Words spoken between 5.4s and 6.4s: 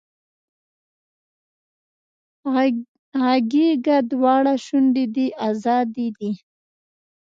ازادې دي